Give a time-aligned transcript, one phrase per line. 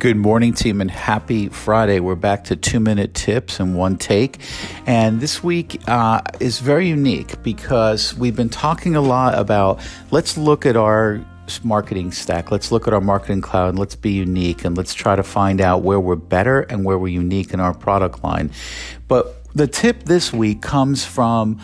[0.00, 2.00] Good morning, team, and happy Friday.
[2.00, 4.38] We're back to two minute tips and one take.
[4.86, 9.78] And this week uh, is very unique because we've been talking a lot about
[10.10, 11.22] let's look at our
[11.62, 12.50] marketing stack.
[12.50, 15.82] Let's look at our marketing cloud let's be unique and let's try to find out
[15.82, 18.52] where we're better and where we're unique in our product line.
[19.06, 21.60] But the tip this week comes from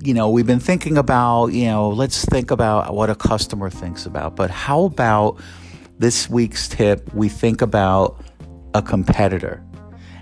[0.00, 4.06] you know, we've been thinking about, you know, let's think about what a customer thinks
[4.06, 5.40] about, but how about
[6.00, 8.24] this week's tip, we think about
[8.72, 9.62] a competitor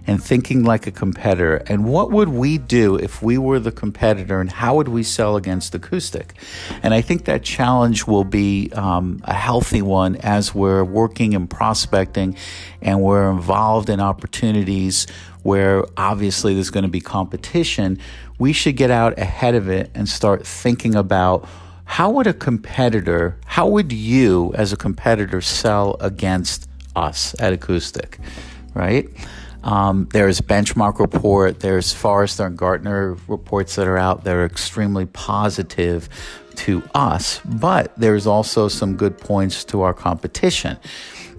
[0.09, 1.63] and thinking like a competitor.
[1.69, 5.37] And what would we do if we were the competitor and how would we sell
[5.37, 6.35] against acoustic?
[6.83, 11.49] And I think that challenge will be um, a healthy one as we're working and
[11.49, 12.37] prospecting
[12.83, 15.07] and we're involved in opportunities
[15.45, 18.01] where obviously there's going to be competition.
[18.41, 21.49] We should get out ahead of it and start thinking about
[21.89, 28.19] how would a competitor, how would you as a competitor sell against us at Acoustic,
[28.75, 29.09] right?
[29.65, 35.07] Um, there's benchmark report, there's Forrester and Gartner reports that are out that are extremely
[35.07, 36.11] positive
[36.59, 40.79] to us, but there's also some good points to our competition.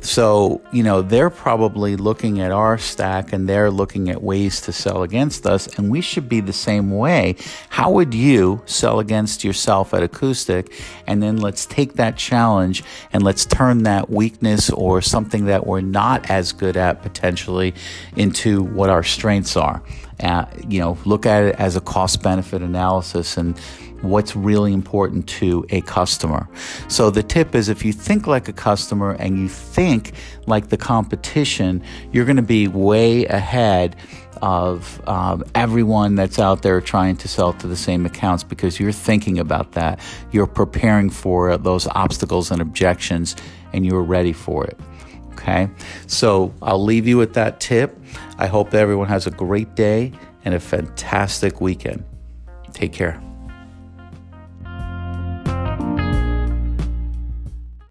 [0.01, 4.71] So, you know, they're probably looking at our stack and they're looking at ways to
[4.71, 7.35] sell against us, and we should be the same way.
[7.69, 10.71] How would you sell against yourself at Acoustic?
[11.05, 12.81] And then let's take that challenge
[13.11, 17.73] and let's turn that weakness or something that we're not as good at potentially
[18.15, 19.83] into what our strengths are.
[20.21, 23.57] Uh, you know, look at it as a cost benefit analysis and
[24.01, 26.47] what's really important to a customer.
[26.87, 30.13] So the tip is if you think like a customer and you think
[30.45, 33.95] like the competition, you're going to be way ahead
[34.41, 38.91] of um, everyone that's out there trying to sell to the same accounts because you're
[38.91, 39.99] thinking about that.
[40.31, 43.35] You're preparing for those obstacles and objections
[43.73, 44.79] and you're ready for it.
[45.39, 45.69] Okay,
[46.05, 47.97] so I'll leave you with that tip.
[48.37, 50.11] I hope everyone has a great day
[50.43, 52.03] and a fantastic weekend.
[52.73, 53.21] Take care.